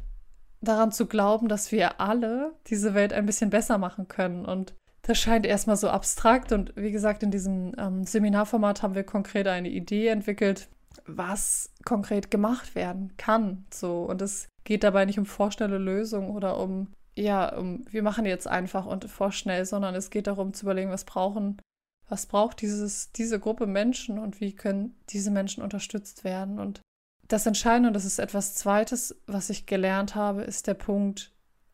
daran 0.61 0.91
zu 0.91 1.05
glauben, 1.05 1.47
dass 1.47 1.71
wir 1.71 1.99
alle 1.99 2.53
diese 2.67 2.93
Welt 2.93 3.13
ein 3.13 3.25
bisschen 3.25 3.49
besser 3.49 3.77
machen 3.77 4.07
können. 4.07 4.45
Und 4.45 4.73
das 5.03 5.17
scheint 5.17 5.45
erstmal 5.45 5.77
so 5.77 5.89
abstrakt. 5.89 6.51
Und 6.51 6.75
wie 6.75 6.91
gesagt, 6.91 7.23
in 7.23 7.31
diesem 7.31 7.73
ähm, 7.77 8.05
Seminarformat 8.05 8.81
haben 8.81 8.95
wir 8.95 9.03
konkret 9.03 9.47
eine 9.47 9.69
Idee 9.69 10.07
entwickelt, 10.07 10.67
was 11.05 11.71
konkret 11.85 12.31
gemacht 12.31 12.75
werden 12.75 13.13
kann. 13.17 13.65
So. 13.71 14.03
Und 14.03 14.21
es 14.21 14.47
geht 14.63 14.83
dabei 14.83 15.05
nicht 15.05 15.19
um 15.19 15.25
vorschnelle 15.25 15.77
Lösungen 15.77 16.31
oder 16.31 16.57
um, 16.57 16.87
ja, 17.15 17.55
um, 17.55 17.85
wir 17.89 18.01
machen 18.01 18.25
jetzt 18.25 18.47
einfach 18.47 18.85
und 18.85 19.05
vorschnell, 19.05 19.65
sondern 19.65 19.95
es 19.95 20.09
geht 20.09 20.27
darum 20.27 20.53
zu 20.53 20.65
überlegen, 20.65 20.89
was 20.89 21.05
brauchen, 21.05 21.61
was 22.09 22.25
braucht 22.25 22.61
dieses, 22.61 23.11
diese 23.11 23.39
Gruppe 23.39 23.67
Menschen 23.67 24.17
und 24.17 24.41
wie 24.41 24.53
können 24.53 24.95
diese 25.09 25.31
Menschen 25.31 25.63
unterstützt 25.63 26.23
werden. 26.23 26.59
Und 26.59 26.81
das 27.27 27.45
Entscheidende, 27.45 27.87
und 27.87 27.93
das 27.93 28.05
ist 28.05 28.19
etwas 28.19 28.55
Zweites, 28.55 29.15
was 29.25 29.49
ich 29.49 29.65
gelernt 29.65 30.15
habe, 30.15 30.43
ist 30.43 30.67
der 30.67 30.75
Punkt, 30.75 31.31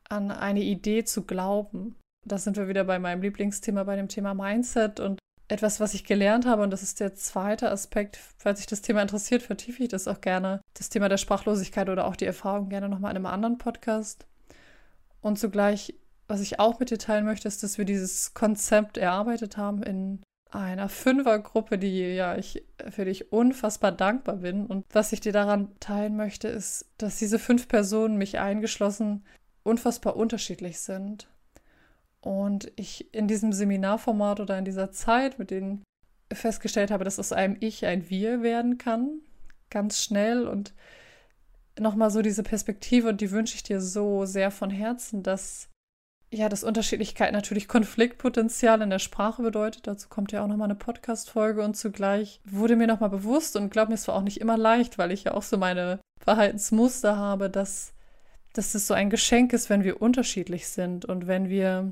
an 0.08 0.32
eine 0.32 0.62
Idee 0.62 1.04
zu 1.04 1.24
glauben. 1.24 1.96
Da 2.26 2.38
sind 2.38 2.58
wir 2.58 2.68
wieder 2.68 2.84
bei 2.84 3.00
meinem 3.00 3.22
Lieblingsthema, 3.22 3.84
bei 3.84 3.96
dem 3.96 4.08
Thema 4.08 4.34
Mindset 4.34 5.00
und 5.00 5.20
etwas, 5.48 5.80
was 5.80 5.94
ich 5.94 6.06
gelernt 6.06 6.46
habe, 6.46 6.64
und 6.64 6.72
das 6.72 6.84
ist 6.84 7.00
der 7.02 7.16
zweite 7.16 7.70
Aspekt. 7.70 8.18
Falls 8.38 8.60
sich 8.60 8.68
das 8.68 8.82
Thema 8.82 9.02
interessiert, 9.02 9.42
vertiefe 9.42 9.84
ich 9.84 9.90
das 9.90 10.08
auch 10.08 10.22
gerne. 10.22 10.62
Das 10.76 10.90
Thema 10.90 11.10
der 11.10 11.18
Sprachlosigkeit 11.18 11.90
oder 11.90 12.06
auch 12.06 12.16
die 12.16 12.26
Erfahrung 12.26 12.70
gerne 12.70 12.88
nochmal 12.88 13.12
in 13.12 13.18
einem 13.18 13.26
anderen 13.26 13.58
Podcast. 13.58 14.26
Und 15.20 15.38
zugleich, 15.40 15.94
was 16.28 16.40
ich 16.40 16.60
auch 16.60 16.80
mit 16.80 16.90
dir 16.90 16.98
teilen 16.98 17.26
möchte, 17.26 17.50
ist, 17.50 17.64
dass 17.64 17.78
wir 17.78 17.84
dieses 17.84 18.34
Konzept 18.34 18.98
erarbeitet 18.98 19.58
haben 19.58 19.84
in 19.84 20.22
einer 20.52 20.90
Fünfergruppe, 20.90 21.78
die 21.78 22.14
ja 22.14 22.36
ich 22.36 22.64
für 22.90 23.06
dich 23.06 23.32
unfassbar 23.32 23.92
dankbar 23.92 24.38
bin. 24.38 24.66
Und 24.66 24.86
was 24.92 25.14
ich 25.14 25.22
dir 25.22 25.32
daran 25.32 25.70
teilen 25.80 26.16
möchte, 26.16 26.48
ist, 26.48 26.86
dass 26.98 27.18
diese 27.18 27.40
fünf 27.40 27.68
Personen, 27.68 28.18
mich 28.18 28.40
eingeschlossen, 28.40 29.24
unfassbar 29.64 30.16
unterschiedlich 30.16 30.80
sind. 30.80 31.28
Und 32.20 32.72
ich 32.76 33.14
in 33.14 33.28
diesem 33.28 33.54
Seminarformat 33.54 34.40
oder 34.40 34.58
in 34.58 34.66
dieser 34.66 34.92
Zeit 34.92 35.40
mit 35.40 35.52
denen 35.52 35.84
festgestellt 36.32 36.92
habe, 36.92 37.04
dass 37.04 37.20
aus 37.20 37.32
einem 37.32 37.58
Ich 37.60 37.86
ein 37.86 38.10
Wir 38.10 38.44
werden 38.44 38.78
kann. 38.78 39.22
Ganz 39.70 40.04
schnell 40.04 40.48
und 40.48 40.74
nochmal 41.80 42.12
so 42.12 42.22
diese 42.22 42.44
Perspektive 42.44 43.10
und 43.10 43.22
die 43.22 43.32
wünsche 43.32 43.56
ich 43.56 43.64
dir 43.64 43.82
so 43.82 44.26
sehr 44.26 44.52
von 44.52 44.70
Herzen, 44.70 45.24
dass 45.24 45.71
ja, 46.34 46.48
dass 46.48 46.64
Unterschiedlichkeit 46.64 47.34
natürlich 47.34 47.68
Konfliktpotenzial 47.68 48.82
in 48.82 48.90
der 48.90 49.00
Sprache 49.00 49.42
bedeutet. 49.42 49.86
Dazu 49.86 50.08
kommt 50.08 50.32
ja 50.32 50.42
auch 50.42 50.48
nochmal 50.48 50.70
eine 50.70 50.76
Podcast-Folge 50.76 51.62
und 51.62 51.76
zugleich 51.76 52.40
wurde 52.46 52.78
mir 52.78 52.88
nochmal 52.88 53.10
bewusst 53.10 53.58
und 53.58 53.70
glaub 53.70 53.90
mir, 53.90 53.96
es 53.96 54.08
war 54.08 54.16
auch 54.16 54.22
nicht 54.22 54.40
immer 54.40 54.58
leicht, 54.58 54.98
weil 54.98 55.12
ich 55.12 55.26
ja 55.26 55.34
auch 55.34 55.44
so 55.44 55.58
meine 55.58 56.00
Verhaltensmuster 56.22 57.18
habe, 57.18 57.50
dass, 57.50 57.92
dass 58.54 58.74
es 58.76 58.88
so 58.88 58.94
ein 58.94 59.10
Geschenk 59.10 59.52
ist, 59.52 59.70
wenn 59.70 59.84
wir 59.84 60.02
unterschiedlich 60.02 60.70
sind 60.70 61.04
und 61.04 61.28
wenn 61.28 61.50
wir 61.50 61.92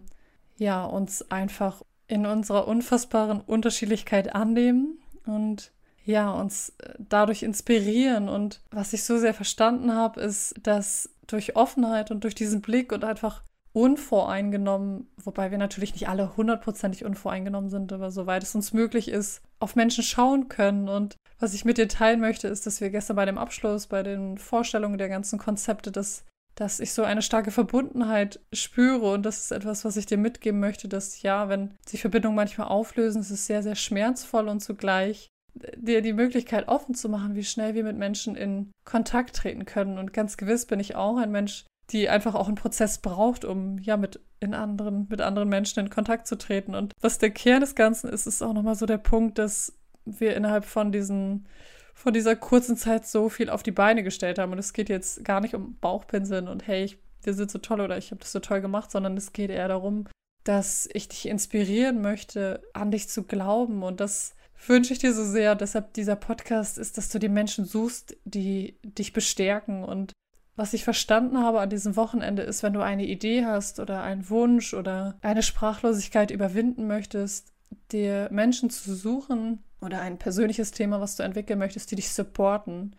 ja 0.57 0.85
uns 0.85 1.29
einfach 1.29 1.81
in 2.07 2.25
unserer 2.25 2.65
unfassbaren 2.65 3.41
Unterschiedlichkeit 3.41 4.33
annehmen 4.33 4.99
und 5.25 5.73
ja, 6.05 6.31
uns 6.31 6.73
dadurch 6.97 7.43
inspirieren. 7.43 8.29
Und 8.29 8.61
was 8.71 8.93
ich 8.93 9.03
so 9.03 9.17
sehr 9.17 9.33
verstanden 9.33 9.93
habe, 9.93 10.21
ist, 10.21 10.55
dass 10.63 11.09
durch 11.27 11.57
Offenheit 11.57 12.09
und 12.09 12.23
durch 12.23 12.35
diesen 12.35 12.61
Blick 12.61 12.91
und 12.93 13.03
einfach 13.03 13.43
unvoreingenommen, 13.73 15.07
wobei 15.17 15.51
wir 15.51 15.57
natürlich 15.57 15.93
nicht 15.93 16.09
alle 16.09 16.35
hundertprozentig 16.35 17.05
unvoreingenommen 17.05 17.69
sind, 17.69 17.93
aber 17.93 18.11
soweit 18.11 18.43
es 18.43 18.55
uns 18.55 18.73
möglich 18.73 19.09
ist, 19.09 19.41
auf 19.59 19.75
Menschen 19.75 20.03
schauen 20.03 20.49
können. 20.49 20.89
Und 20.89 21.15
was 21.39 21.53
ich 21.53 21.65
mit 21.65 21.77
dir 21.77 21.87
teilen 21.87 22.19
möchte, 22.19 22.47
ist, 22.47 22.65
dass 22.65 22.81
wir 22.81 22.89
gestern 22.89 23.15
bei 23.15 23.25
dem 23.25 23.37
Abschluss, 23.37 23.87
bei 23.87 24.01
den 24.01 24.37
Vorstellungen 24.37 24.97
der 24.97 25.09
ganzen 25.09 25.37
Konzepte, 25.37 25.91
dass, 25.91 26.25
dass 26.55 26.79
ich 26.79 26.93
so 26.93 27.03
eine 27.03 27.21
starke 27.21 27.51
Verbundenheit 27.51 28.39
spüre. 28.51 29.11
Und 29.11 29.23
das 29.23 29.39
ist 29.39 29.51
etwas, 29.51 29.85
was 29.85 29.97
ich 29.97 30.07
dir 30.07 30.17
mitgeben 30.17 30.59
möchte, 30.59 30.87
dass 30.87 31.21
ja, 31.21 31.47
wenn 31.47 31.75
sich 31.85 32.01
Verbindungen 32.01 32.35
manchmal 32.35 32.67
auflösen, 32.67 33.21
ist 33.21 33.29
es 33.29 33.45
sehr, 33.45 33.61
sehr 33.61 33.75
schmerzvoll 33.75 34.47
und 34.47 34.61
zugleich 34.61 35.29
dir 35.75 36.01
die 36.01 36.13
Möglichkeit 36.13 36.67
offen 36.67 36.95
zu 36.95 37.09
machen, 37.09 37.35
wie 37.35 37.43
schnell 37.43 37.73
wir 37.73 37.83
mit 37.83 37.97
Menschen 37.97 38.35
in 38.35 38.71
Kontakt 38.85 39.35
treten 39.35 39.65
können. 39.65 39.97
Und 39.97 40.13
ganz 40.13 40.37
gewiss 40.37 40.65
bin 40.65 40.79
ich 40.79 40.95
auch 40.95 41.17
ein 41.17 41.31
Mensch, 41.31 41.65
die 41.91 42.09
einfach 42.09 42.35
auch 42.35 42.47
einen 42.47 42.55
Prozess 42.55 42.99
braucht, 42.99 43.45
um 43.45 43.79
ja 43.79 43.97
mit 43.97 44.19
in 44.39 44.53
anderen, 44.53 45.07
mit 45.09 45.21
anderen 45.21 45.49
Menschen 45.49 45.79
in 45.79 45.89
Kontakt 45.89 46.27
zu 46.27 46.37
treten. 46.37 46.75
Und 46.75 46.93
was 47.01 47.17
der 47.17 47.31
Kern 47.31 47.61
des 47.61 47.75
Ganzen 47.75 48.09
ist, 48.09 48.27
ist 48.27 48.41
auch 48.41 48.53
nochmal 48.53 48.75
so 48.75 48.85
der 48.85 48.97
Punkt, 48.97 49.37
dass 49.37 49.73
wir 50.05 50.35
innerhalb 50.35 50.65
von 50.65 50.91
diesen, 50.91 51.47
von 51.93 52.13
dieser 52.13 52.35
kurzen 52.35 52.77
Zeit 52.77 53.07
so 53.07 53.29
viel 53.29 53.49
auf 53.49 53.63
die 53.63 53.71
Beine 53.71 54.03
gestellt 54.03 54.39
haben. 54.39 54.51
Und 54.51 54.59
es 54.59 54.73
geht 54.73 54.89
jetzt 54.89 55.25
gar 55.25 55.41
nicht 55.41 55.55
um 55.55 55.77
Bauchpinseln 55.79 56.47
und 56.47 56.67
hey, 56.67 56.83
ich, 56.83 56.97
wir 57.23 57.33
sind 57.33 57.51
so 57.51 57.59
toll 57.59 57.81
oder 57.81 57.97
ich 57.97 58.11
habe 58.11 58.21
das 58.21 58.31
so 58.31 58.39
toll 58.39 58.61
gemacht, 58.61 58.91
sondern 58.91 59.17
es 59.17 59.33
geht 59.33 59.49
eher 59.49 59.67
darum, 59.67 60.07
dass 60.43 60.87
ich 60.93 61.09
dich 61.09 61.27
inspirieren 61.27 62.01
möchte, 62.01 62.61
an 62.73 62.91
dich 62.91 63.09
zu 63.09 63.23
glauben. 63.23 63.83
Und 63.83 63.99
das 63.99 64.35
wünsche 64.67 64.93
ich 64.93 64.99
dir 64.99 65.13
so 65.13 65.25
sehr. 65.25 65.55
Deshalb 65.55 65.93
dieser 65.93 66.15
Podcast 66.15 66.77
ist, 66.77 66.97
dass 66.97 67.09
du 67.09 67.19
die 67.19 67.29
Menschen 67.29 67.65
suchst, 67.65 68.15
die 68.23 68.77
dich 68.83 69.11
bestärken 69.13 69.83
und 69.83 70.13
was 70.59 70.73
ich 70.73 70.83
verstanden 70.83 71.37
habe 71.37 71.61
an 71.61 71.69
diesem 71.69 71.95
Wochenende 71.95 72.41
ist, 72.41 72.63
wenn 72.63 72.73
du 72.73 72.81
eine 72.81 73.05
Idee 73.05 73.45
hast 73.45 73.79
oder 73.79 74.03
einen 74.03 74.29
Wunsch 74.29 74.73
oder 74.73 75.17
eine 75.21 75.41
Sprachlosigkeit 75.41 76.31
überwinden 76.31 76.85
möchtest, 76.85 77.53
dir 77.93 78.27
Menschen 78.29 78.69
zu 78.69 78.93
suchen 78.93 79.63
oder 79.79 80.01
ein 80.01 80.17
persönliches 80.17 80.71
Thema, 80.71 80.99
was 80.99 81.15
du 81.15 81.23
entwickeln 81.23 81.59
möchtest, 81.59 81.91
die 81.91 81.95
dich 81.95 82.09
supporten. 82.09 82.97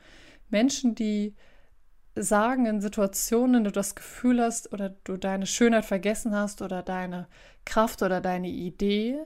Menschen, 0.48 0.94
die 0.94 1.34
sagen 2.14 2.64
in 2.64 2.80
Situationen, 2.80 3.56
wenn 3.56 3.64
du 3.64 3.72
das 3.72 3.94
Gefühl 3.94 4.40
hast 4.40 4.72
oder 4.72 4.96
du 5.04 5.18
deine 5.18 5.44
Schönheit 5.44 5.84
vergessen 5.84 6.34
hast 6.34 6.62
oder 6.62 6.82
deine 6.82 7.28
Kraft 7.66 8.00
oder 8.00 8.22
deine 8.22 8.48
Idee, 8.48 9.18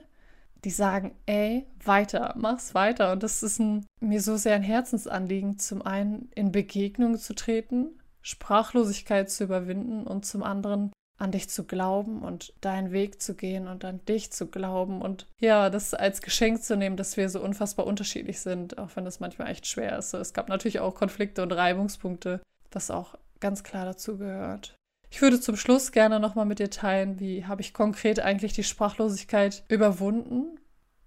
die 0.65 0.71
sagen, 0.71 1.15
ey, 1.25 1.67
weiter, 1.81 2.33
mach's 2.37 2.75
weiter. 2.75 3.13
Und 3.13 3.23
das 3.23 3.43
ist 3.43 3.59
ein, 3.59 3.85
mir 4.01 4.21
so 4.21 4.35
sehr 4.35 4.55
ein 4.55 4.61
Herzensanliegen, 4.61 5.57
zum 5.57 5.81
einen 5.83 6.27
in 6.35 6.51
Begegnung 6.51 7.17
zu 7.17 7.33
treten 7.33 7.91
Sprachlosigkeit 8.25 9.29
zu 9.29 9.43
überwinden 9.43 10.07
und 10.07 10.25
zum 10.25 10.41
anderen 10.41 10.91
an 11.17 11.31
dich 11.31 11.49
zu 11.49 11.63
glauben 11.63 12.23
und 12.23 12.53
deinen 12.59 12.91
Weg 12.91 13.21
zu 13.21 13.35
gehen 13.35 13.67
und 13.67 13.85
an 13.85 14.03
dich 14.05 14.31
zu 14.31 14.47
glauben 14.47 15.01
und 15.01 15.27
ja, 15.39 15.69
das 15.69 15.93
als 15.93 16.21
Geschenk 16.21 16.61
zu 16.63 16.75
nehmen, 16.75 16.97
dass 16.97 17.17
wir 17.17 17.29
so 17.29 17.39
unfassbar 17.39 17.85
unterschiedlich 17.85 18.41
sind, 18.41 18.77
auch 18.77 18.89
wenn 18.95 19.05
das 19.05 19.19
manchmal 19.19 19.49
echt 19.49 19.67
schwer 19.67 19.97
ist. 19.97 20.13
Es 20.13 20.33
gab 20.33 20.49
natürlich 20.49 20.79
auch 20.79 20.95
Konflikte 20.95 21.43
und 21.43 21.53
Reibungspunkte, 21.53 22.41
was 22.71 22.91
auch 22.91 23.15
ganz 23.39 23.63
klar 23.63 23.85
dazu 23.85 24.17
gehört. 24.17 24.75
Ich 25.09 25.21
würde 25.21 25.39
zum 25.39 25.55
Schluss 25.55 25.91
gerne 25.93 26.19
nochmal 26.19 26.45
mit 26.45 26.59
dir 26.59 26.69
teilen, 26.69 27.19
wie 27.19 27.45
habe 27.45 27.61
ich 27.61 27.73
konkret 27.73 28.19
eigentlich 28.19 28.53
die 28.53 28.63
Sprachlosigkeit 28.63 29.63
überwunden. 29.69 30.59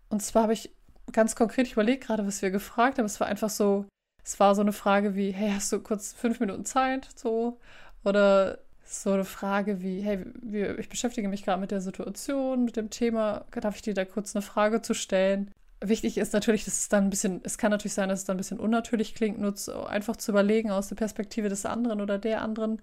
Und 0.09 0.23
zwar 0.23 0.45
habe 0.45 0.55
ich 0.55 0.71
ganz 1.13 1.37
konkret 1.37 1.71
überlegt, 1.73 2.07
gerade 2.07 2.27
was 2.27 2.41
wir 2.41 2.51
gefragt 2.51 2.97
haben. 2.97 3.07
Es 3.07 3.21
war 3.21 3.27
einfach 3.27 3.51
so, 3.51 3.85
es 4.29 4.39
war 4.39 4.55
so 4.55 4.61
eine 4.61 4.75
Frage 4.75 5.15
wie, 5.15 5.31
hey, 5.31 5.53
hast 5.55 5.73
du 5.73 5.81
kurz 5.81 6.13
fünf 6.13 6.39
Minuten 6.39 6.67
Zeit? 6.67 7.09
So. 7.17 7.59
Oder 8.05 8.59
so 8.85 9.13
eine 9.13 9.25
Frage 9.25 9.81
wie, 9.81 10.03
hey, 10.03 10.23
ich 10.79 10.91
beschäftige 10.91 11.29
mich 11.31 11.45
gerade 11.45 11.61
mit 11.61 11.71
der 11.71 11.81
Situation, 11.81 12.67
mit 12.67 12.77
dem 12.77 12.91
Thema, 12.91 13.47
darf 13.59 13.77
ich 13.77 13.83
dir 13.83 13.95
da 13.95 14.05
kurz 14.05 14.37
eine 14.37 14.43
Frage 14.43 14.83
zu 14.83 14.93
stellen? 14.93 15.51
Wichtig 15.81 16.19
ist 16.19 16.35
natürlich, 16.35 16.67
dass 16.67 16.79
es 16.79 16.89
dann 16.91 17.05
ein 17.05 17.11
bisschen, 17.11 17.41
es 17.43 17.57
kann 17.57 17.71
natürlich 17.71 17.95
sein, 17.95 18.11
dass 18.11 18.21
es 18.21 18.25
dann 18.27 18.37
ein 18.37 18.39
bisschen 18.39 18.61
unnatürlich 18.61 19.15
klingt, 19.15 19.41
nur 19.41 19.55
zu, 19.55 19.87
einfach 19.87 20.17
zu 20.17 20.33
überlegen 20.33 20.71
aus 20.71 20.89
der 20.89 20.97
Perspektive 20.97 21.49
des 21.49 21.65
anderen 21.65 22.03
oder 22.03 22.19
der 22.19 22.43
anderen, 22.43 22.83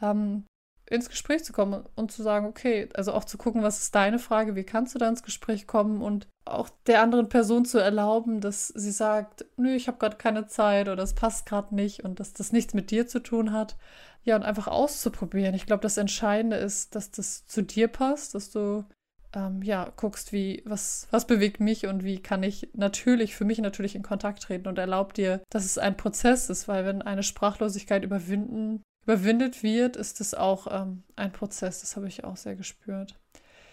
ähm, 0.00 0.44
ins 0.90 1.08
Gespräch 1.08 1.44
zu 1.44 1.52
kommen 1.52 1.84
und 1.94 2.10
zu 2.12 2.22
sagen, 2.22 2.46
okay, 2.46 2.88
also 2.94 3.12
auch 3.12 3.24
zu 3.24 3.38
gucken, 3.38 3.62
was 3.62 3.80
ist 3.80 3.94
deine 3.94 4.18
Frage, 4.18 4.56
wie 4.56 4.64
kannst 4.64 4.94
du 4.94 4.98
da 4.98 5.08
ins 5.08 5.22
Gespräch 5.22 5.66
kommen 5.66 6.02
und 6.02 6.28
auch 6.44 6.70
der 6.86 7.02
anderen 7.02 7.28
Person 7.28 7.64
zu 7.64 7.78
erlauben, 7.78 8.40
dass 8.40 8.68
sie 8.68 8.90
sagt, 8.90 9.44
nö, 9.56 9.74
ich 9.74 9.86
habe 9.86 9.98
gerade 9.98 10.16
keine 10.16 10.46
Zeit 10.46 10.88
oder 10.88 11.02
es 11.02 11.14
passt 11.14 11.46
gerade 11.46 11.74
nicht 11.74 12.04
und 12.04 12.20
dass 12.20 12.32
das 12.32 12.52
nichts 12.52 12.74
mit 12.74 12.90
dir 12.90 13.06
zu 13.06 13.20
tun 13.20 13.52
hat. 13.52 13.76
Ja, 14.24 14.36
und 14.36 14.42
einfach 14.42 14.66
auszuprobieren. 14.66 15.54
Ich 15.54 15.66
glaube, 15.66 15.82
das 15.82 15.96
Entscheidende 15.96 16.56
ist, 16.56 16.94
dass 16.94 17.10
das 17.10 17.46
zu 17.46 17.62
dir 17.62 17.88
passt, 17.88 18.34
dass 18.34 18.50
du 18.50 18.84
ähm, 19.34 19.62
ja 19.62 19.90
guckst, 19.96 20.32
wie, 20.32 20.62
was, 20.64 21.06
was 21.10 21.26
bewegt 21.26 21.60
mich 21.60 21.86
und 21.86 22.04
wie 22.04 22.20
kann 22.20 22.42
ich 22.42 22.68
natürlich, 22.74 23.34
für 23.34 23.44
mich 23.44 23.58
natürlich 23.58 23.94
in 23.94 24.02
Kontakt 24.02 24.42
treten 24.42 24.68
und 24.68 24.78
erlaubt 24.78 25.16
dir, 25.16 25.42
dass 25.50 25.64
es 25.64 25.78
ein 25.78 25.96
Prozess 25.96 26.50
ist, 26.50 26.68
weil 26.68 26.84
wenn 26.84 27.02
eine 27.02 27.22
Sprachlosigkeit 27.22 28.04
überwinden 28.04 28.82
überwindet 29.08 29.62
wird, 29.62 29.96
ist 29.96 30.20
es 30.20 30.34
auch 30.34 30.66
ähm, 30.70 31.02
ein 31.16 31.32
Prozess. 31.32 31.80
Das 31.80 31.96
habe 31.96 32.08
ich 32.08 32.24
auch 32.24 32.36
sehr 32.36 32.56
gespürt. 32.56 33.18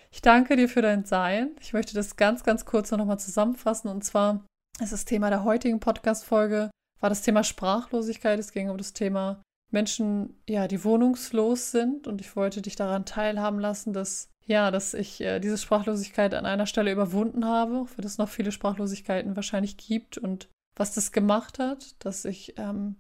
Ich 0.10 0.22
danke 0.22 0.56
dir 0.56 0.70
für 0.70 0.82
dein 0.82 1.04
Sein. 1.04 1.52
Ich 1.60 1.74
möchte 1.74 1.94
das 1.94 2.16
ganz, 2.16 2.46
ganz 2.46 2.64
kurz 2.64 2.90
noch 2.92 3.04
mal 3.04 3.18
zusammenfassen. 3.18 3.90
Und 3.90 4.06
zwar 4.06 4.46
ist 4.80 4.94
das 4.94 5.04
Thema 5.04 5.30
der 5.30 5.44
heutigen 5.44 5.82
Podcast-Folge, 5.82 6.72
war 7.02 7.10
das 7.10 7.22
Thema 7.22 7.44
Sprachlosigkeit. 7.44 8.40
Es 8.40 8.54
ging 8.54 8.70
um 8.70 8.78
das 8.78 8.94
Thema 8.94 9.42
Menschen, 9.74 10.42
ja, 10.48 10.70
die 10.70 10.86
wohnungslos 10.86 11.72
sind. 11.72 12.08
Und 12.08 12.22
ich 12.22 12.38
wollte 12.38 12.62
dich 12.62 12.78
daran 12.78 13.04
teilhaben 13.04 13.60
lassen, 13.60 13.92
dass, 13.92 14.30
ja, 14.46 14.72
dass 14.72 14.94
ich 14.94 15.20
äh, 15.20 15.42
diese 15.42 15.58
Sprachlosigkeit 15.58 16.34
an 16.34 16.46
einer 16.46 16.66
Stelle 16.66 16.94
überwunden 16.94 17.44
habe, 17.44 17.80
auch 17.80 17.90
wenn 17.98 18.06
es 18.06 18.18
noch 18.18 18.30
viele 18.30 18.54
Sprachlosigkeiten 18.54 19.36
wahrscheinlich 19.36 19.76
gibt. 19.76 20.18
Und 20.18 20.48
was 20.78 20.94
das 20.94 21.12
gemacht 21.12 21.60
hat, 21.60 21.94
dass 22.00 22.24
ich 22.24 22.58
ähm, 22.58 22.96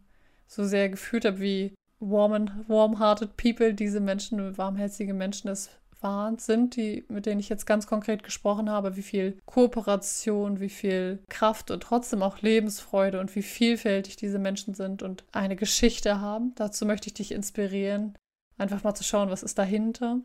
so 0.47 0.65
sehr 0.65 0.89
gefühlt 0.89 1.23
habe, 1.23 1.39
wie 1.39 1.73
warm-hearted 1.99 3.37
people, 3.37 3.73
diese 3.73 3.99
Menschen, 3.99 4.57
warmherzige 4.57 5.13
Menschen 5.13 5.49
es 5.49 5.69
waren, 6.01 6.37
sind, 6.37 6.75
die, 6.75 7.03
mit 7.09 7.25
denen 7.25 7.39
ich 7.39 7.49
jetzt 7.49 7.65
ganz 7.65 7.87
konkret 7.87 8.23
gesprochen 8.23 8.69
habe, 8.69 8.95
wie 8.95 9.01
viel 9.01 9.39
Kooperation, 9.45 10.59
wie 10.59 10.69
viel 10.69 11.23
Kraft 11.29 11.71
und 11.71 11.81
trotzdem 11.81 12.21
auch 12.21 12.41
Lebensfreude 12.41 13.19
und 13.19 13.35
wie 13.35 13.41
vielfältig 13.41 14.15
diese 14.15 14.39
Menschen 14.39 14.73
sind 14.73 15.01
und 15.01 15.23
eine 15.31 15.55
Geschichte 15.55 16.21
haben. 16.21 16.53
Dazu 16.55 16.85
möchte 16.85 17.07
ich 17.07 17.15
dich 17.15 17.31
inspirieren, 17.31 18.15
einfach 18.57 18.83
mal 18.83 18.93
zu 18.93 19.03
schauen, 19.03 19.29
was 19.29 19.43
ist 19.43 19.57
dahinter. 19.57 20.19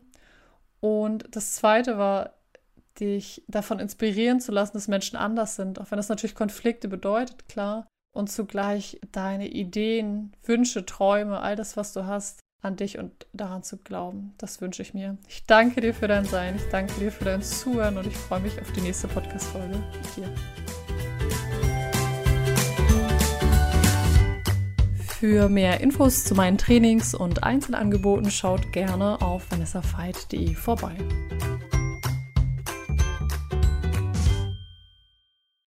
Und 0.81 1.25
das 1.35 1.53
zweite 1.53 1.97
war, 1.97 2.33
dich 2.99 3.43
davon 3.47 3.79
inspirieren 3.79 4.39
zu 4.41 4.51
lassen, 4.51 4.73
dass 4.73 4.87
Menschen 4.87 5.15
anders 5.15 5.55
sind, 5.55 5.79
auch 5.79 5.89
wenn 5.89 5.97
das 5.97 6.09
natürlich 6.09 6.35
Konflikte 6.35 6.89
bedeutet, 6.89 7.47
klar 7.47 7.87
und 8.13 8.29
zugleich 8.29 8.99
deine 9.11 9.47
Ideen, 9.47 10.33
Wünsche, 10.43 10.85
Träume, 10.85 11.39
all 11.39 11.55
das, 11.55 11.77
was 11.77 11.93
du 11.93 12.05
hast, 12.05 12.39
an 12.61 12.75
dich 12.75 12.99
und 12.99 13.25
daran 13.33 13.63
zu 13.63 13.77
glauben. 13.77 14.33
Das 14.37 14.61
wünsche 14.61 14.81
ich 14.81 14.93
mir. 14.93 15.17
Ich 15.27 15.45
danke 15.45 15.81
dir 15.81 15.93
für 15.93 16.07
dein 16.07 16.25
Sein, 16.25 16.55
ich 16.57 16.69
danke 16.69 16.93
dir 16.99 17.11
für 17.11 17.25
dein 17.25 17.41
Zuhören 17.41 17.97
und 17.97 18.05
ich 18.05 18.15
freue 18.15 18.41
mich 18.41 18.59
auf 18.61 18.71
die 18.73 18.81
nächste 18.81 19.07
Podcast-Folge 19.07 19.77
mit 19.77 20.15
dir. 20.15 20.33
Für 25.21 25.49
mehr 25.49 25.81
Infos 25.81 26.23
zu 26.23 26.33
meinen 26.33 26.57
Trainings 26.57 27.13
und 27.13 27.43
Einzelangeboten 27.43 28.31
schaut 28.31 28.71
gerne 28.73 29.21
auf 29.21 29.51
vanessafeit.de 29.51 30.55
vorbei. 30.55 30.95